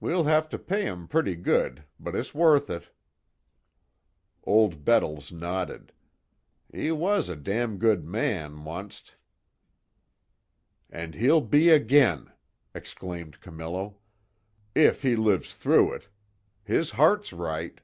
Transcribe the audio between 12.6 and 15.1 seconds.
exclaimed Camillo, "If